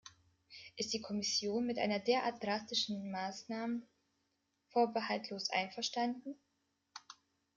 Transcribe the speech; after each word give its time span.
Ist 0.77 0.93
die 0.93 1.01
Kommission 1.03 1.67
mit 1.67 1.77
einer 1.77 1.99
derart 1.99 2.43
drastischen 2.43 3.11
Maßnahmen 3.11 3.87
vorbehaltlos 4.69 5.51
einverstanden? 5.51 6.39